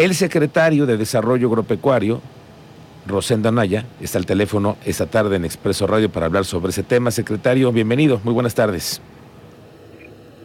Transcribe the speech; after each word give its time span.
El 0.00 0.14
secretario 0.14 0.86
de 0.86 0.96
Desarrollo 0.96 1.48
Agropecuario, 1.48 2.22
Rosenda 3.06 3.52
Naya, 3.52 3.84
está 4.00 4.16
al 4.16 4.24
teléfono 4.24 4.78
esta 4.86 5.04
tarde 5.04 5.36
en 5.36 5.44
Expreso 5.44 5.86
Radio 5.86 6.10
para 6.10 6.24
hablar 6.24 6.46
sobre 6.46 6.70
ese 6.70 6.82
tema. 6.82 7.10
Secretario, 7.10 7.70
bienvenido, 7.70 8.18
muy 8.24 8.32
buenas 8.32 8.54
tardes. 8.54 9.02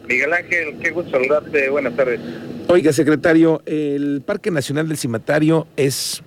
Miguel 0.06 0.34
Ángel, 0.34 0.76
qué 0.82 0.90
gusto 0.90 1.12
saludarte, 1.12 1.70
buenas 1.70 1.96
tardes. 1.96 2.20
Oiga, 2.68 2.92
secretario, 2.92 3.62
el 3.64 4.20
Parque 4.26 4.50
Nacional 4.50 4.88
del 4.88 4.98
Cimatario 4.98 5.66
es 5.78 6.22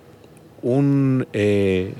un, 0.62 1.28
eh, 1.32 1.94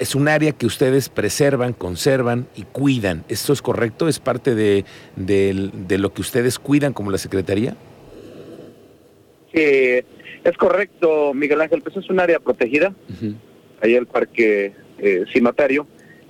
es 0.00 0.16
un 0.16 0.26
área 0.26 0.50
que 0.50 0.66
ustedes 0.66 1.10
preservan, 1.10 1.74
conservan 1.74 2.48
y 2.56 2.62
cuidan. 2.64 3.22
¿Esto 3.28 3.52
es 3.52 3.62
correcto? 3.62 4.08
¿Es 4.08 4.18
parte 4.18 4.56
de, 4.56 4.84
de 5.14 5.98
lo 5.98 6.12
que 6.12 6.22
ustedes 6.22 6.58
cuidan 6.58 6.92
como 6.92 7.12
la 7.12 7.18
Secretaría? 7.18 7.76
Sí, 9.56 9.62
es 10.44 10.56
correcto, 10.58 11.32
Miguel 11.32 11.62
Ángel, 11.62 11.80
pues 11.80 11.96
es 11.96 12.10
un 12.10 12.20
área 12.20 12.38
protegida, 12.38 12.94
ahí 13.80 13.94
el 13.94 14.06
Parque 14.06 14.74
eh, 14.98 15.24
Cimatario, 15.32 15.86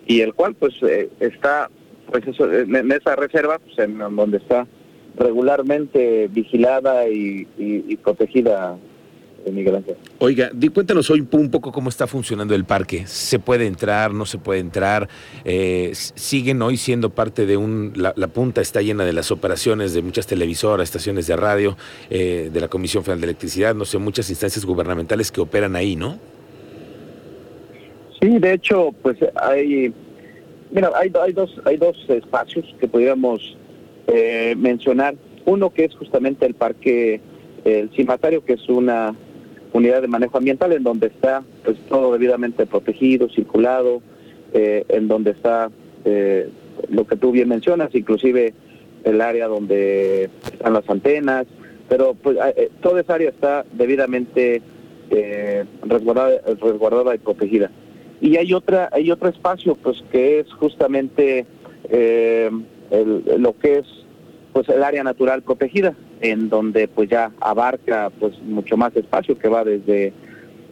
y 0.07 0.21
el 0.21 0.33
cual 0.33 0.55
pues 0.55 0.75
eh, 0.83 1.11
está 1.19 1.69
pues 2.09 2.25
eso, 2.25 2.53
en 2.53 2.93
esa 2.93 3.17
reserva, 3.17 3.59
pues 3.59 3.77
en 3.81 3.99
donde 3.99 4.39
está 4.39 4.69
regularmente 5.17 6.29
vigilada 6.29 7.09
y, 7.09 7.49
y 7.59 7.97
protegida 7.97 8.79
Miguel 9.53 9.77
Ángel. 9.77 9.97
Oiga, 10.19 10.51
cuéntanos 10.73 11.11
hoy 11.11 11.27
un 11.31 11.51
poco 11.51 11.73
cómo 11.73 11.89
está 11.89 12.07
funcionando 12.07 12.55
el 12.55 12.65
parque. 12.65 13.07
¿Se 13.07 13.39
puede 13.39 13.67
entrar, 13.67 14.13
no 14.13 14.27
se 14.27 14.39
puede 14.39 14.61
entrar? 14.61 15.09
Eh, 15.45 15.91
¿Siguen 15.93 16.63
hoy 16.63 16.77
siendo 16.77 17.11
parte 17.11 17.47
de 17.47 17.57
un... 17.57 17.93
La, 17.97 18.13
punta 18.29 18.61
está 18.61 18.83
llena 18.83 19.05
de 19.05 19.13
las 19.13 19.31
operaciones 19.31 19.95
de 19.95 20.03
muchas 20.03 20.27
televisoras, 20.27 20.85
estaciones 20.89 21.27
de 21.27 21.37
radio, 21.37 21.77
eh, 22.11 22.51
de 22.53 22.61
la 22.61 22.69
Comisión 22.69 23.05
Federal 23.05 23.21
de 23.21 23.27
Electricidad, 23.27 23.75
no 23.75 23.85
sé, 23.85 23.99
muchas 23.99 24.29
instancias 24.31 24.65
gubernamentales 24.65 25.31
que 25.31 25.41
operan 25.41 25.77
ahí, 25.77 25.97
¿no? 25.97 26.19
Sí, 28.21 28.39
de 28.39 28.55
hecho, 28.55 28.91
pues 29.03 29.17
hay... 29.37 29.93
Mira, 30.71 30.91
hay, 30.97 31.13
hay, 31.23 31.33
dos, 31.33 31.55
hay 31.65 31.77
dos 31.77 31.97
espacios 32.09 32.65
que 32.81 32.89
podríamos 32.89 33.57
eh, 34.09 34.55
mencionar. 34.57 35.15
Uno 35.45 35.71
que 35.71 35.85
es 35.85 35.95
justamente 35.95 36.45
el 36.45 36.55
parque, 36.55 37.21
el 37.65 37.91
cimatario, 37.95 38.45
que 38.45 38.55
es 38.55 38.69
una 38.69 39.15
unidad 39.77 40.03
de 40.03 40.09
manejo 40.09 40.39
ambiental 40.39 40.73
en 40.73 40.83
donde 40.83 41.09
está 41.09 41.43
pues 41.65 41.77
todo 41.89 42.13
debidamente 42.13 42.67
protegido, 42.67 43.29
circulado, 43.29 44.03
eh, 44.53 44.85
en 44.89 45.07
donde 45.07 45.33
está 45.33 45.71
eh, 46.05 46.49
lo 46.89 47.07
que 47.07 47.17
tú 47.17 47.31
bien 47.33 47.49
mencionas, 47.49 47.95
inclusive 47.95 48.55
el 49.05 49.21
área 49.21 49.49
donde 49.49 50.31
están 50.51 50.73
las 50.73 50.89
antenas, 50.89 51.47
pero 51.89 52.15
pues 52.15 52.39
eh, 52.57 52.71
toda 52.81 53.01
esa 53.01 53.15
área 53.15 53.29
está 53.29 53.65
debidamente 53.73 54.63
resguardada, 55.83 56.41
resguardada 56.61 57.15
y 57.15 57.19
protegida. 57.19 57.71
Y 58.21 58.37
hay 58.39 58.53
otra, 58.55 58.89
hay 58.91 59.11
otro 59.13 59.29
espacio 59.29 59.77
pues 59.77 60.03
que 60.11 60.41
es 60.41 60.53
justamente 60.55 61.47
lo 62.91 63.57
que 63.59 63.79
es 63.79 63.87
pues 64.57 64.71
el 64.71 64.83
área 64.83 65.05
natural 65.05 65.43
protegida, 65.43 65.95
en 66.23 66.49
donde 66.49 66.89
pues 66.89 67.11
ya 67.11 67.31
abarca 67.43 68.09
pues 68.19 68.41
mucho 68.41 68.79
más 68.79 68.97
espacio 68.97 69.39
que 69.39 69.49
va 69.49 69.65
desde 69.65 70.15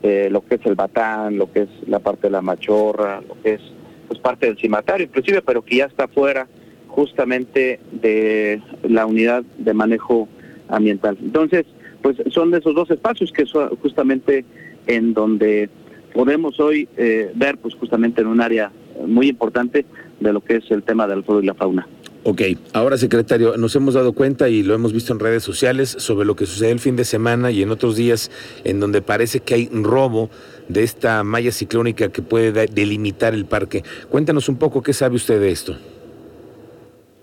eh, 0.02 0.28
lo 0.30 0.42
que 0.42 0.54
es 0.54 0.64
el 0.64 0.74
batán, 0.74 1.36
lo 1.36 1.52
que 1.52 1.64
es 1.64 1.68
la 1.86 1.98
parte 1.98 2.28
de 2.28 2.30
la 2.30 2.40
machorra, 2.40 3.20
lo 3.20 3.38
que 3.42 3.52
es 3.52 3.60
pues 4.08 4.18
parte 4.20 4.46
del 4.46 4.56
cimatario 4.56 5.04
inclusive, 5.04 5.42
pero 5.42 5.60
que 5.60 5.76
ya 5.76 5.84
está 5.84 6.08
fuera 6.08 6.48
justamente 6.88 7.78
de 7.92 8.62
la 8.84 9.04
unidad 9.04 9.44
de 9.58 9.74
manejo 9.74 10.28
ambiental. 10.68 11.18
Entonces, 11.20 11.66
pues 12.00 12.16
son 12.30 12.54
esos 12.54 12.74
dos 12.74 12.90
espacios 12.90 13.32
que 13.32 13.44
son 13.44 13.68
justamente 13.82 14.46
en 14.86 15.12
donde 15.12 15.68
podemos 16.14 16.58
hoy 16.58 16.88
eh, 16.96 17.32
ver 17.34 17.58
pues 17.58 17.74
justamente 17.74 18.22
en 18.22 18.28
un 18.28 18.40
área 18.40 18.72
muy 19.06 19.28
importante 19.28 19.84
de 20.20 20.32
lo 20.32 20.40
que 20.40 20.56
es 20.56 20.70
el 20.70 20.84
tema 20.84 21.06
del 21.06 21.22
flora 21.22 21.42
y 21.42 21.46
la 21.48 21.52
fauna. 21.54 21.86
Ok, 22.26 22.40
ahora 22.72 22.96
secretario, 22.96 23.58
nos 23.58 23.76
hemos 23.76 23.92
dado 23.92 24.14
cuenta 24.14 24.48
y 24.48 24.62
lo 24.62 24.72
hemos 24.74 24.94
visto 24.94 25.12
en 25.12 25.20
redes 25.20 25.42
sociales 25.42 25.90
sobre 25.90 26.24
lo 26.24 26.34
que 26.34 26.46
sucede 26.46 26.70
el 26.70 26.80
fin 26.80 26.96
de 26.96 27.04
semana 27.04 27.50
y 27.50 27.60
en 27.60 27.70
otros 27.70 27.96
días 27.96 28.30
en 28.64 28.80
donde 28.80 29.02
parece 29.02 29.40
que 29.40 29.52
hay 29.52 29.68
robo 29.70 30.30
de 30.68 30.84
esta 30.84 31.22
malla 31.22 31.52
ciclónica 31.52 32.08
que 32.08 32.22
puede 32.22 32.66
delimitar 32.66 33.34
el 33.34 33.44
parque. 33.44 33.82
Cuéntanos 34.08 34.48
un 34.48 34.56
poco 34.56 34.82
qué 34.82 34.94
sabe 34.94 35.16
usted 35.16 35.38
de 35.38 35.50
esto. 35.50 35.76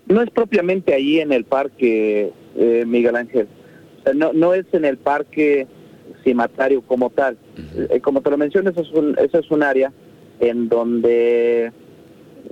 No 0.06 0.22
es 0.22 0.30
propiamente 0.30 0.94
ahí 0.94 1.20
en 1.20 1.32
el 1.32 1.46
parque, 1.46 2.32
eh, 2.56 2.84
Miguel 2.86 3.16
Ángel. 3.16 3.48
no, 4.14 4.34
no 4.34 4.54
es 4.54 4.68
en 4.72 4.86
el 4.86 4.98
parque 4.98 5.66
cimatario 6.24 6.84
como 6.84 7.10
tal. 7.10 7.38
Eh, 7.90 8.02
como 8.02 8.22
te 8.22 8.30
lo 8.30 8.38
mencioné, 8.38 8.70
eso 8.70 8.82
es, 8.82 8.92
un, 8.92 9.18
eso 9.18 9.40
es 9.40 9.50
un 9.50 9.64
área 9.64 9.92
en 10.40 10.70
donde 10.70 11.72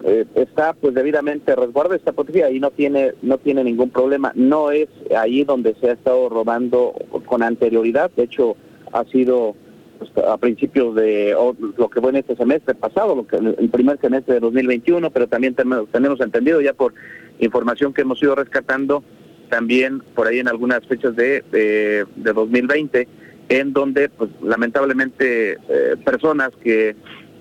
eh, 0.04 0.26
está 0.36 0.74
pues 0.74 0.94
debidamente 0.94 1.56
resguarda 1.56 1.96
esta 1.96 2.12
protegida 2.12 2.50
y 2.52 2.60
no 2.60 2.72
tiene 2.72 3.14
no 3.22 3.38
tiene 3.38 3.64
ningún 3.64 3.90
problema. 3.90 4.32
No 4.36 4.72
es 4.72 4.88
ahí 5.18 5.44
donde 5.44 5.76
se 5.76 5.90
ha 5.90 5.94
estado 5.94 6.30
robando 6.30 6.94
con 7.26 7.44
anterioridad. 7.44 8.12
De 8.16 8.24
hecho 8.24 8.56
ha 8.92 9.04
sido 9.06 9.56
pues, 10.00 10.12
a 10.26 10.38
principios 10.38 10.96
de 10.96 11.36
lo 11.78 11.90
que 11.90 12.02
fue 12.02 12.10
en 12.12 12.18
este 12.18 12.36
semestre 12.36 12.74
pasado 12.76 13.16
lo 13.16 13.28
que 13.28 13.36
el 13.36 13.70
primer 13.70 14.00
semestre 14.00 14.36
de 14.36 14.40
2021 14.40 15.12
pero 15.12 15.28
también 15.28 15.54
tenemos, 15.56 15.90
tenemos 15.92 16.22
entendido 16.22 16.62
ya 16.62 16.74
por 16.74 16.94
información 17.40 17.94
que 17.94 18.02
hemos 18.02 18.22
ido 18.24 18.36
rescatando 18.36 19.04
también 19.50 20.00
por 20.16 20.28
ahí 20.28 20.40
en 20.40 20.48
algunas 20.48 20.86
fechas 20.88 21.16
de, 21.16 21.44
de, 21.52 22.06
2020 22.34 23.08
en 23.50 23.74
donde 23.74 24.10
pues 24.10 24.30
lamentablemente 24.42 25.54
eh, 25.54 25.96
personas 26.06 26.52
que 26.64 26.96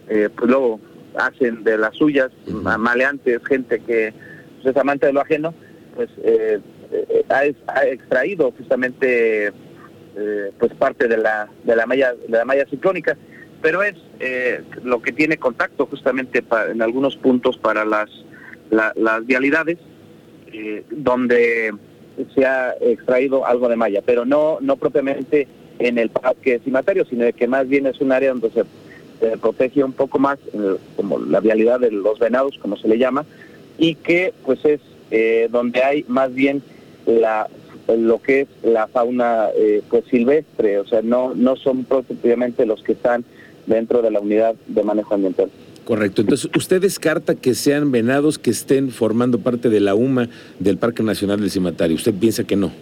eh, 0.09 0.29
pues 0.35 0.51
luego 0.51 0.81
hacen 1.19 1.65
de 1.65 1.77
las 1.77 1.95
suyas, 1.97 2.31
maleantes, 2.47 3.45
gente 3.47 3.81
que 3.81 4.13
pues, 4.63 4.75
es 4.75 4.81
amante 4.81 5.07
de 5.07 5.13
lo 5.13 5.21
ajeno, 5.21 5.55
pues 5.95 6.09
eh, 6.23 6.61
eh, 6.93 7.25
ha, 7.29 7.85
extraído 7.87 8.53
justamente 8.53 9.49
eh, 9.49 10.53
pues 10.59 10.73
parte 10.75 11.09
de 11.09 11.17
la 11.19 11.49
de 11.65 11.77
la 11.77 11.87
malla 11.87 12.15
de 12.15 12.39
la 12.39 12.45
malla 12.45 12.67
ciclónica, 12.67 13.17
pero 13.61 13.83
es 13.83 13.97
lo 14.85 15.03
que 15.03 15.13
tiene 15.13 15.37
contacto 15.37 15.87
justamente 15.87 16.45
en 16.71 16.83
algunos 16.83 17.17
puntos 17.17 17.59
para 17.59 17.85
las 17.85 18.09
las 18.71 19.27
vialidades 19.27 19.79
donde 20.91 21.73
se 22.35 22.47
ha 22.47 22.75
extraído 22.81 23.47
algo 23.47 23.69
de 23.69 23.77
malla, 23.77 24.03
pero 24.05 24.25
no 24.25 24.59
no 24.61 24.77
propiamente 24.77 25.49
en 25.79 25.99
el 25.99 26.11
parque 26.11 26.61
cimatario, 26.65 27.05
sino 27.05 27.33
que 27.33 27.47
más 27.47 27.69
bien 27.69 27.87
es 27.87 28.01
un 28.01 28.13
área 28.13 28.31
donde 28.31 28.51
se 28.51 28.65
se 29.21 29.37
protege 29.39 29.85
un 29.85 29.93
poco 29.93 30.19
más 30.19 30.39
eh, 30.53 30.77
como 30.97 31.19
la 31.19 31.41
vialidad 31.41 31.81
de 31.81 31.91
los 31.91 32.19
venados, 32.19 32.59
como 32.61 32.77
se 32.77 32.89
le 32.89 32.99
llama, 32.99 33.25
y 33.79 33.95
que 33.95 34.33
pues 34.45 34.65
es 34.65 34.81
eh, 35.11 35.49
donde 35.51 35.83
hay 35.83 36.05
más 36.09 36.35
bien 36.35 36.63
la 37.07 37.49
lo 37.97 38.21
que 38.21 38.43
es 38.43 38.49
la 38.63 38.87
fauna 38.87 39.49
eh, 39.57 39.83
pues 39.89 40.05
silvestre, 40.11 40.79
o 40.79 40.87
sea, 40.87 41.01
no, 41.01 41.35
no 41.35 41.57
son 41.57 41.85
propiamente 41.85 42.67
los 42.67 42.83
que 42.83 42.93
están 42.93 43.25
dentro 43.67 44.03
de 44.03 44.11
la 44.11 44.21
unidad 44.21 44.57
de 44.67 44.83
manejo 44.83 45.15
ambiental. 45.15 45.51
Correcto. 45.85 46.21
Entonces, 46.21 46.51
¿usted 46.55 46.83
descarta 46.83 47.35
que 47.35 47.55
sean 47.55 47.91
venados 47.91 48.39
que 48.39 48.51
estén 48.51 48.91
formando 48.91 49.39
parte 49.39 49.71
de 49.71 49.81
la 49.81 49.95
UMA 49.95 50.29
del 50.59 50.77
Parque 50.77 51.03
Nacional 51.03 51.41
del 51.41 51.51
Cimatario? 51.51 51.97
¿Usted 51.97 52.13
piensa 52.13 52.45
que 52.45 52.57
no? 52.57 52.73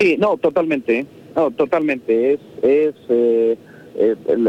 Sí, 0.00 0.16
no, 0.18 0.36
totalmente. 0.38 1.06
No, 1.36 1.52
totalmente. 1.52 2.32
Es, 2.34 2.40
es 2.62 2.94
eh, 3.08 3.56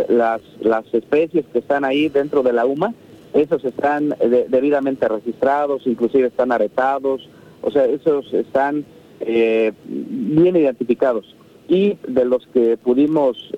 las, 0.09 0.41
las 0.59 0.94
especies 0.94 1.46
que 1.52 1.59
están 1.59 1.86
ahí 1.86 2.09
dentro 2.09 2.44
de 2.44 2.53
la 2.53 2.66
UMA, 2.66 2.94
esos 3.34 3.66
están 3.66 4.16
eh, 4.19 4.46
debidamente 4.47 5.08
registrados, 5.08 5.88
inclusive 5.88 6.28
están 6.28 6.52
aretados, 6.52 7.28
o 7.62 7.72
sea, 7.72 7.86
esos 7.86 8.31
están 8.34 8.86
eh, 9.19 9.72
bien 9.86 10.56
identificados. 10.56 11.36
Y 11.68 11.97
de 12.08 12.25
los 12.25 12.46
que 12.47 12.78
pudimos 12.78 13.50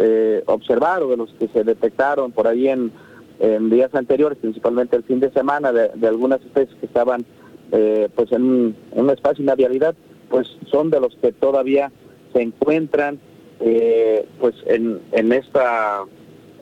observar 0.45 1.01
o 1.01 1.09
de 1.09 1.18
los 1.18 1.31
que 1.39 1.47
se 1.47 1.63
detectaron 1.63 2.31
por 2.31 2.47
ahí 2.47 2.68
en, 2.68 2.92
días 3.69 3.94
anteriores, 3.95 4.38
principalmente 4.38 4.95
el 4.95 5.03
fin 5.03 5.19
de 5.19 5.31
semana, 5.31 5.74
de, 5.74 6.07
algunas 6.07 6.39
especies 6.42 6.77
que 6.80 6.86
estaban 6.86 7.25
pues 7.71 8.31
en 8.31 8.44
un, 8.44 8.75
en 8.95 9.09
espacio, 9.09 9.44
una 9.44 9.56
vialidad, 9.56 9.95
pues 10.30 10.56
son 10.71 10.92
de 10.92 11.00
los 11.00 11.15
que 11.15 11.31
todavía 11.31 11.92
se 12.31 12.44
encuentran 12.44 13.19
eh, 13.60 14.28
pues 14.40 14.56
en, 14.66 15.00
en 15.12 15.31
esta 15.31 16.04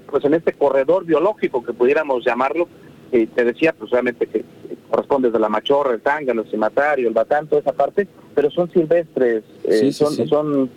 pues 0.10 0.24
en 0.26 0.36
este 0.36 0.54
corredor 0.54 1.06
biológico 1.06 1.64
que 1.64 1.74
pudiéramos 1.74 2.24
llamarlo 2.24 2.68
te 3.12 3.46
decía 3.46 3.74
pues 3.74 3.92
realmente 3.92 4.26
que 4.26 4.44
corresponde 4.90 5.32
de 5.32 5.40
la 5.40 5.50
machorra 5.50 5.94
el 5.94 6.02
tángano 6.02 6.42
el 6.42 6.50
cimatario 6.50 7.08
el 7.08 7.14
batán 7.14 7.48
toda 7.48 7.62
esa 7.62 7.74
parte 7.74 8.08
pero 8.36 8.50
son 8.52 8.72
silvestres 8.72 9.44
eh, 9.64 9.92
son 9.92 10.28
son 10.28 10.70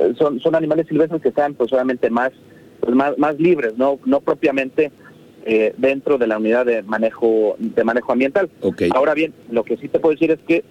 eh, 0.00 0.14
son 0.18 0.40
son 0.40 0.54
animales 0.54 0.86
silvestres 0.88 1.22
que 1.22 1.28
están 1.28 1.54
pues 1.54 1.72
obviamente 1.72 2.10
más 2.10 2.30
pues, 2.80 2.94
más, 2.94 3.16
más 3.18 3.38
libres 3.38 3.76
no 3.76 3.98
no 4.04 4.20
propiamente 4.20 4.92
eh, 5.46 5.74
dentro 5.76 6.18
de 6.18 6.26
la 6.26 6.38
unidad 6.38 6.66
de 6.66 6.82
manejo 6.82 7.56
de 7.58 7.84
manejo 7.84 8.12
ambiental. 8.12 8.48
Ahora 8.94 9.12
bien 9.12 9.34
lo 9.50 9.62
que 9.62 9.76
sí 9.76 9.88
te 9.88 9.98
puedo 10.00 10.14
decir 10.14 10.30
es 10.30 10.38
que 10.46 10.64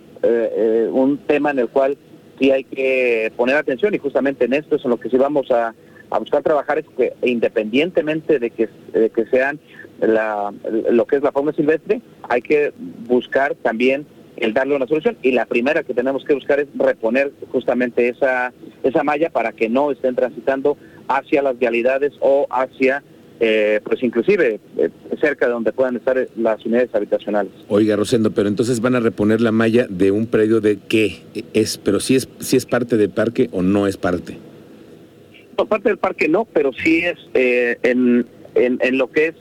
un 0.91 1.19
tema 1.27 1.51
en 1.51 1.59
el 1.59 1.67
cual 1.67 1.97
sí 2.43 2.51
hay 2.51 2.65
que 2.65 3.31
poner 3.37 3.55
atención 3.55 3.93
y 3.93 3.99
justamente 3.99 4.45
en 4.45 4.53
esto 4.53 4.75
es 4.75 4.83
en 4.83 4.91
lo 4.91 4.99
que 4.99 5.09
sí 5.09 5.17
vamos 5.17 5.49
a, 5.49 5.73
buscar 6.19 6.43
trabajar 6.43 6.77
es 6.77 6.85
que 6.95 7.13
independientemente 7.23 8.37
de 8.37 8.51
que, 8.51 8.69
que 8.93 9.25
sean 9.31 9.59
la, 9.99 10.53
lo 10.91 11.07
que 11.07 11.15
es 11.15 11.23
la 11.23 11.31
fauna 11.31 11.53
silvestre, 11.53 12.01
hay 12.29 12.43
que 12.43 12.71
buscar 13.07 13.55
también 13.55 14.05
el 14.37 14.53
darle 14.53 14.75
una 14.75 14.85
solución 14.85 15.17
y 15.23 15.31
la 15.31 15.45
primera 15.45 15.81
que 15.81 15.95
tenemos 15.95 16.23
que 16.23 16.35
buscar 16.35 16.59
es 16.59 16.67
reponer 16.75 17.31
justamente 17.51 18.09
esa, 18.09 18.53
esa 18.83 19.03
malla 19.03 19.31
para 19.31 19.53
que 19.53 19.69
no 19.69 19.89
estén 19.89 20.13
transitando 20.13 20.77
hacia 21.07 21.41
las 21.41 21.57
vialidades 21.57 22.13
o 22.19 22.45
hacia 22.51 23.01
eh, 23.45 23.81
pues 23.83 24.01
inclusive 24.01 24.61
eh, 24.77 24.89
cerca 25.19 25.47
de 25.47 25.51
donde 25.51 25.73
puedan 25.73 25.97
estar 25.97 26.29
las 26.37 26.65
unidades 26.65 26.95
habitacionales. 26.95 27.51
Oiga, 27.67 27.97
Rosendo, 27.97 28.31
pero 28.31 28.47
entonces 28.47 28.79
van 28.79 28.95
a 28.95 29.01
reponer 29.01 29.41
la 29.41 29.51
malla 29.51 29.85
de 29.89 30.11
un 30.11 30.27
predio 30.27 30.61
de 30.61 30.79
qué 30.87 31.23
es, 31.51 31.77
pero 31.77 31.99
si 31.99 32.15
es, 32.15 32.29
si 32.39 32.55
es 32.55 32.65
parte 32.65 32.95
del 32.95 33.09
parque 33.09 33.49
o 33.51 33.61
no 33.61 33.85
es 33.85 33.97
parte. 33.97 34.37
No, 35.57 35.65
parte 35.65 35.89
del 35.89 35.97
parque 35.97 36.29
no, 36.29 36.45
pero 36.45 36.71
sí 36.71 36.99
es 36.99 37.19
eh, 37.33 37.77
en, 37.83 38.25
en, 38.55 38.97
lo 38.97 39.11
que 39.11 39.27
es 39.27 39.35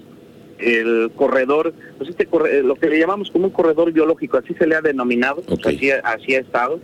el 0.59 1.13
corredor, 1.15 1.73
pues 1.99 2.11
este 2.11 2.27
lo 2.65 2.75
que 2.75 2.89
le 2.89 2.99
llamamos 2.99 3.31
como 3.31 3.45
un 3.45 3.53
corredor 3.53 3.93
biológico, 3.93 4.37
así 4.37 4.53
se 4.55 4.67
le 4.67 4.75
ha 4.75 4.81
denominado, 4.81 5.45
así, 5.65 5.93
así, 5.93 6.35
ha 6.35 6.41
estado, 6.41 6.81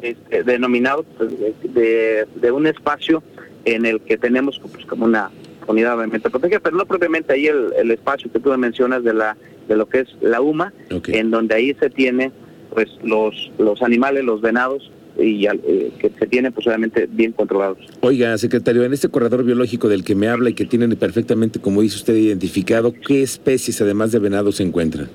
este, 0.00 0.42
denominado 0.44 1.02
pues, 1.18 1.30
de, 1.74 2.26
de, 2.36 2.50
un 2.50 2.66
espacio 2.66 3.22
en 3.66 3.84
el 3.84 4.00
que 4.00 4.16
tenemos 4.16 4.58
pues, 4.72 4.86
como 4.86 5.04
una 5.04 5.30
unidad 5.66 5.96
obviamente 5.96 6.30
protegida, 6.30 6.60
pero 6.60 6.76
no 6.76 6.86
propiamente 6.86 7.32
ahí 7.32 7.46
el, 7.46 7.90
espacio 7.90 8.30
que 8.30 8.40
tú 8.40 8.56
mencionas 8.56 9.04
de 9.04 9.14
la 9.14 9.36
de 9.68 9.76
lo 9.76 9.88
que 9.88 10.00
es 10.00 10.08
la 10.20 10.40
UMA, 10.40 10.72
en 10.90 11.30
donde 11.30 11.54
ahí 11.54 11.74
se 11.80 11.90
tiene 11.90 12.32
pues 12.72 12.88
los 13.02 13.50
los 13.58 13.82
animales, 13.82 14.24
los 14.24 14.40
venados 14.40 14.90
y 15.18 15.46
eh, 15.46 15.92
que 15.98 16.10
se 16.18 16.26
tienen 16.26 16.52
pues 16.52 16.66
obviamente 16.66 17.08
bien 17.10 17.32
controlados. 17.32 17.78
Oiga, 18.00 18.36
secretario, 18.38 18.84
en 18.84 18.92
este 18.92 19.08
corredor 19.08 19.44
biológico 19.44 19.88
del 19.88 20.04
que 20.04 20.14
me 20.14 20.28
habla 20.28 20.50
y 20.50 20.54
que 20.54 20.64
tienen 20.64 20.94
perfectamente, 20.96 21.60
como 21.60 21.82
dice 21.82 21.96
usted, 21.96 22.14
identificado, 22.14 22.92
¿qué 22.92 23.22
especies 23.22 23.80
además 23.80 24.12
de 24.12 24.18
venados 24.18 24.56
se 24.56 24.64
encuentran? 24.64 25.08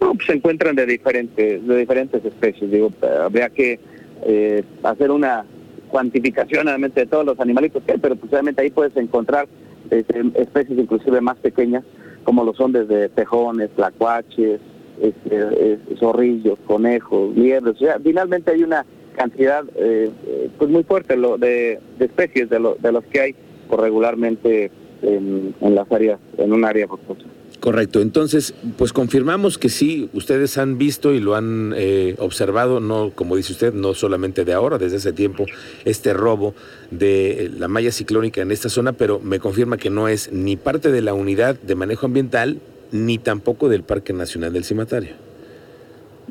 No, 0.00 0.14
pues 0.14 0.26
se 0.26 0.32
encuentran 0.32 0.74
de 0.74 0.86
diferentes 0.86 1.66
de 1.66 1.76
diferentes 1.76 2.24
especies. 2.24 2.70
Digo, 2.70 2.92
habría 3.22 3.48
que 3.48 3.78
eh, 4.26 4.64
hacer 4.82 5.10
una 5.10 5.44
cuantificación 5.88 6.66
de 6.94 7.06
todos 7.06 7.24
los 7.24 7.40
animalitos 7.40 7.82
que 7.82 7.92
hay, 7.92 7.98
pero 7.98 8.16
pues 8.16 8.32
obviamente 8.32 8.62
ahí 8.62 8.70
puedes 8.70 8.96
encontrar 8.96 9.48
este, 9.90 10.22
especies 10.34 10.78
inclusive 10.78 11.20
más 11.20 11.36
pequeñas, 11.38 11.84
como 12.24 12.44
lo 12.44 12.54
son 12.54 12.72
desde 12.72 13.08
tejones, 13.08 13.70
tlacuaches, 13.70 14.60
este, 15.00 15.78
zorrillos, 15.98 16.58
conejos, 16.66 17.34
liebres. 17.36 17.76
O 17.76 17.78
sea, 17.78 17.98
finalmente 17.98 18.50
hay 18.50 18.62
una 18.62 18.84
cantidad 19.16 19.64
eh, 19.76 20.10
pues 20.58 20.70
muy 20.70 20.84
fuerte 20.84 21.16
lo, 21.16 21.38
de, 21.38 21.80
especies 21.98 22.48
de, 22.50 22.60
lo, 22.60 22.76
de 22.76 22.92
los 22.92 23.04
que 23.04 23.20
hay 23.20 23.34
regularmente 23.70 24.70
en, 25.02 25.54
en 25.60 25.74
las 25.74 25.90
áreas, 25.90 26.20
en 26.36 26.52
un 26.52 26.64
área 26.64 26.86
boscosa. 26.86 27.24
Correcto, 27.68 28.00
entonces, 28.00 28.54
pues 28.78 28.94
confirmamos 28.94 29.58
que 29.58 29.68
sí, 29.68 30.08
ustedes 30.14 30.56
han 30.56 30.78
visto 30.78 31.12
y 31.12 31.20
lo 31.20 31.34
han 31.34 31.74
eh, 31.76 32.14
observado, 32.16 32.80
no, 32.80 33.12
como 33.14 33.36
dice 33.36 33.52
usted, 33.52 33.74
no 33.74 33.92
solamente 33.92 34.46
de 34.46 34.54
ahora, 34.54 34.78
desde 34.78 34.96
hace 34.96 35.12
tiempo, 35.12 35.44
este 35.84 36.14
robo 36.14 36.54
de 36.90 37.44
eh, 37.44 37.50
la 37.50 37.68
malla 37.68 37.92
ciclónica 37.92 38.40
en 38.40 38.52
esta 38.52 38.70
zona, 38.70 38.94
pero 38.94 39.20
me 39.20 39.38
confirma 39.38 39.76
que 39.76 39.90
no 39.90 40.08
es 40.08 40.32
ni 40.32 40.56
parte 40.56 40.90
de 40.90 41.02
la 41.02 41.12
unidad 41.12 41.60
de 41.60 41.74
manejo 41.74 42.06
ambiental, 42.06 42.58
ni 42.90 43.18
tampoco 43.18 43.68
del 43.68 43.82
Parque 43.82 44.14
Nacional 44.14 44.54
del 44.54 44.64
Cimatario. 44.64 45.10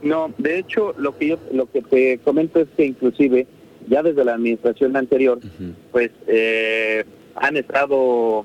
No, 0.02 0.34
de 0.40 0.58
hecho, 0.58 0.96
lo 0.98 1.20
que 1.20 1.28
yo, 1.28 1.40
lo 1.52 1.72
que 1.72 1.84
te 1.84 2.18
comento 2.18 2.62
es 2.62 2.68
que 2.76 2.84
inclusive 2.84 3.46
ya 3.88 4.02
desde 4.02 4.26
la 4.26 4.34
administración 4.34 4.98
anterior, 4.98 5.40
pues 5.92 6.10
eh, 6.26 7.04
han 7.36 7.58
estado 7.58 8.44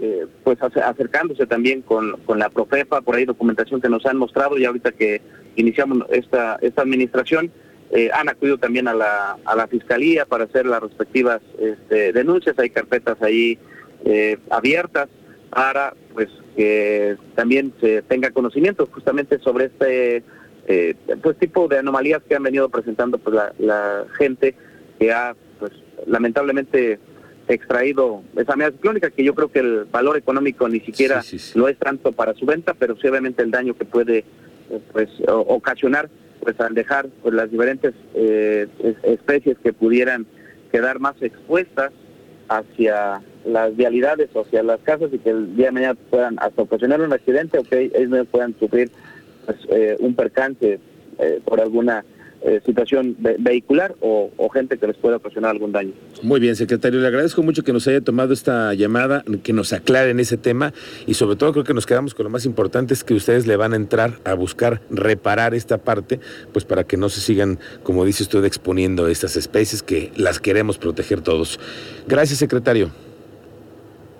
eh, 0.00 0.26
pues 0.42 0.58
acercándose 0.62 1.46
también 1.46 1.82
con, 1.82 2.16
con 2.24 2.38
la 2.38 2.48
Profepa, 2.48 3.02
por 3.02 3.14
ahí 3.14 3.24
documentación 3.24 3.80
que 3.80 3.88
nos 3.88 4.04
han 4.06 4.16
mostrado 4.16 4.58
y 4.58 4.64
ahorita 4.64 4.92
que 4.92 5.20
iniciamos 5.56 6.04
esta, 6.10 6.58
esta 6.62 6.82
administración, 6.82 7.52
eh, 7.90 8.10
han 8.12 8.28
acudido 8.28 8.58
también 8.58 8.88
a 8.88 8.94
la, 8.94 9.36
a 9.44 9.54
la 9.54 9.66
Fiscalía 9.66 10.24
para 10.24 10.44
hacer 10.44 10.66
las 10.66 10.82
respectivas 10.82 11.40
este, 11.58 12.12
denuncias, 12.12 12.58
hay 12.58 12.70
carpetas 12.70 13.20
ahí 13.22 13.58
eh, 14.04 14.38
abiertas 14.50 15.08
para 15.50 15.94
pues 16.14 16.28
que 16.56 17.16
también 17.34 17.74
se 17.80 18.02
tenga 18.02 18.30
conocimiento 18.30 18.88
justamente 18.90 19.38
sobre 19.38 19.66
este 19.66 20.24
pues 21.22 21.36
tipo 21.38 21.66
de 21.68 21.78
anomalías 21.78 22.22
que 22.22 22.36
han 22.36 22.42
venido 22.42 22.68
presentando 22.68 23.18
pues 23.18 23.34
la, 23.34 23.52
la 23.58 24.04
gente 24.16 24.54
que 24.98 25.12
ha 25.12 25.34
pues 25.58 25.72
lamentablemente 26.06 26.98
extraído 27.54 28.22
esa 28.36 28.56
media 28.56 28.72
ciclónica, 28.72 29.10
que 29.10 29.24
yo 29.24 29.34
creo 29.34 29.48
que 29.48 29.60
el 29.60 29.84
valor 29.84 30.16
económico 30.16 30.68
ni 30.68 30.80
siquiera 30.80 31.22
no 31.54 31.68
es 31.68 31.78
tanto 31.78 32.12
para 32.12 32.34
su 32.34 32.46
venta, 32.46 32.74
pero 32.74 32.96
sí 32.96 33.06
obviamente 33.06 33.42
el 33.42 33.50
daño 33.50 33.74
que 33.74 33.84
puede 33.84 34.18
eh, 34.18 34.80
pues 34.92 35.08
ocasionar 35.26 36.08
pues 36.40 36.58
al 36.60 36.74
dejar 36.74 37.08
pues 37.22 37.34
las 37.34 37.50
diferentes 37.50 37.94
eh, 38.14 38.66
especies 39.04 39.56
que 39.58 39.72
pudieran 39.72 40.26
quedar 40.72 40.98
más 40.98 41.14
expuestas 41.22 41.92
hacia 42.48 43.22
las 43.44 43.76
vialidades 43.76 44.30
o 44.34 44.40
hacia 44.40 44.62
las 44.62 44.80
casas 44.80 45.10
y 45.12 45.18
que 45.18 45.30
el 45.30 45.54
día 45.54 45.66
de 45.66 45.72
mañana 45.72 45.94
puedan 46.10 46.36
hasta 46.40 46.62
ocasionar 46.62 47.00
un 47.00 47.12
accidente 47.12 47.58
o 47.58 47.62
que 47.62 47.92
ellos 47.94 48.26
puedan 48.30 48.58
sufrir 48.58 48.90
pues, 49.46 49.58
eh, 49.70 49.96
un 50.00 50.14
percance 50.14 50.80
por 51.44 51.60
alguna 51.60 52.04
eh, 52.44 52.60
situación 52.66 53.16
vehicular 53.38 53.94
o, 54.00 54.30
gente 54.52 54.76
que 54.76 54.86
les 54.86 54.96
pueda 54.96 55.16
ocasionar 55.16 55.52
algún 55.52 55.72
daño. 55.72 55.92
Muy 56.22 56.38
bien, 56.38 56.56
secretario, 56.56 57.00
le 57.00 57.06
agradezco 57.06 57.42
mucho 57.42 57.62
que 57.62 57.72
nos 57.72 57.88
haya 57.88 58.02
tomado 58.02 58.34
esta 58.34 58.74
llamada, 58.74 59.24
que 59.42 59.54
nos 59.54 59.72
aclaren 59.72 60.20
ese 60.20 60.36
tema 60.36 60.74
y 61.06 61.14
sobre 61.14 61.36
todo 61.36 61.52
creo 61.52 61.64
que 61.64 61.72
nos 61.72 61.86
quedamos 61.86 62.14
con 62.14 62.24
lo 62.24 62.30
más 62.30 62.44
importante 62.44 62.92
es 62.92 63.02
que 63.02 63.14
ustedes 63.14 63.46
le 63.46 63.56
van 63.56 63.72
a 63.72 63.76
entrar 63.76 64.18
a 64.24 64.34
buscar 64.34 64.82
reparar 64.90 65.54
esta 65.54 65.78
parte, 65.78 66.20
pues 66.52 66.66
para 66.66 66.84
que 66.84 66.98
no 66.98 67.08
se 67.08 67.20
sigan, 67.20 67.58
como 67.82 68.04
dice 68.04 68.24
usted, 68.24 68.44
exponiendo 68.44 69.08
estas 69.08 69.36
especies 69.36 69.82
que 69.82 70.12
las 70.16 70.38
queremos 70.38 70.76
proteger 70.76 71.22
todos. 71.22 71.58
Gracias, 72.06 72.38
secretario. 72.38 72.90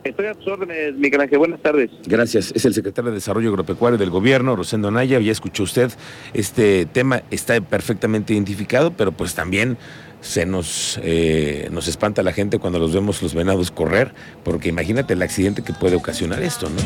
Estoy 0.05 0.27
a 0.27 0.35
sus 0.35 0.49
órdenes, 0.49 0.95
Miguel 0.95 1.21
Ángel. 1.21 1.39
Buenas 1.39 1.61
tardes. 1.61 1.91
Gracias. 2.07 2.53
Es 2.55 2.65
el 2.65 2.75
secretario 2.75 3.11
de 3.11 3.17
Desarrollo 3.17 3.51
Agropecuario 3.51 3.99
del 3.99 4.11
Gobierno, 4.11 4.57
Rosendo 4.57 4.89
Anaya. 4.89 5.21
Ya 5.21 5.31
escuchó 5.31 5.63
usted, 5.63 5.91
este 6.35 6.87
tema 6.87 7.23
está 7.31 7.61
perfectamente 7.61 8.33
identificado, 8.33 8.93
pero 8.93 9.13
pues 9.13 9.35
también 9.35 9.77
se 10.21 10.47
nos, 10.47 11.01
eh, 11.03 11.69
nos 11.73 11.89
espanta 11.89 12.23
la 12.23 12.33
gente 12.33 12.59
cuando 12.59 12.79
los 12.79 12.93
vemos 12.95 13.23
los 13.23 13.35
venados 13.35 13.71
correr, 13.71 14.13
porque 14.45 14.69
imagínate 14.69 15.15
el 15.15 15.23
accidente 15.23 15.63
que 15.63 15.73
puede 15.73 15.97
ocasionar 15.97 16.43
esto, 16.43 16.69
¿no? 16.71 16.81